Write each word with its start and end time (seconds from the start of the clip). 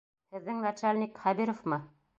Һеҙҙең 0.35 0.63
начальник 0.63 1.23
Хәбировмы? 1.27 1.83